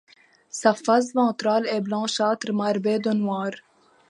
Sa 0.49 0.73
face 0.73 1.11
ventrale 1.13 1.67
est 1.67 1.79
blanchâtre 1.79 2.51
marbrée 2.53 2.97
de 2.97 3.11
noir. 3.11 3.51